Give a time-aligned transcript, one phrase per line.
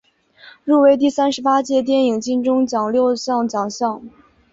[0.63, 4.01] 入围第三十八届电视金钟奖六项奖项。